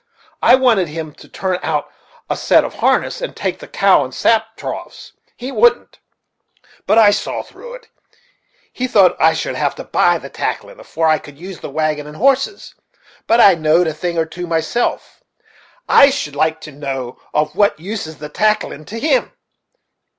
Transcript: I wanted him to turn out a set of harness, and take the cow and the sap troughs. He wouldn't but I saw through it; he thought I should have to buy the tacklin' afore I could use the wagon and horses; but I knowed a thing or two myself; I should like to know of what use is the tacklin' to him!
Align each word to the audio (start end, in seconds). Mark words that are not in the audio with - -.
I 0.41 0.55
wanted 0.55 0.87
him 0.87 1.13
to 1.13 1.29
turn 1.29 1.59
out 1.61 1.91
a 2.27 2.35
set 2.35 2.63
of 2.63 2.73
harness, 2.73 3.21
and 3.21 3.35
take 3.35 3.59
the 3.59 3.67
cow 3.67 4.03
and 4.03 4.11
the 4.11 4.17
sap 4.17 4.57
troughs. 4.57 5.11
He 5.37 5.51
wouldn't 5.51 5.99
but 6.87 6.97
I 6.97 7.11
saw 7.11 7.43
through 7.43 7.75
it; 7.75 7.87
he 8.73 8.87
thought 8.87 9.15
I 9.21 9.35
should 9.35 9.53
have 9.53 9.75
to 9.75 9.83
buy 9.83 10.17
the 10.17 10.27
tacklin' 10.27 10.79
afore 10.79 11.05
I 11.07 11.19
could 11.19 11.37
use 11.37 11.59
the 11.59 11.69
wagon 11.69 12.07
and 12.07 12.17
horses; 12.17 12.73
but 13.27 13.39
I 13.39 13.53
knowed 13.53 13.85
a 13.85 13.93
thing 13.93 14.17
or 14.17 14.25
two 14.25 14.47
myself; 14.47 15.21
I 15.87 16.09
should 16.09 16.35
like 16.35 16.61
to 16.61 16.71
know 16.71 17.19
of 17.31 17.55
what 17.55 17.79
use 17.79 18.07
is 18.07 18.17
the 18.17 18.27
tacklin' 18.27 18.85
to 18.85 18.99
him! 18.99 19.31